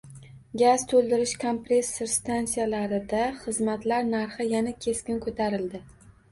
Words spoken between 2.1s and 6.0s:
stansiyalarida xizmatlar narxi yana keskin koʻtarildi.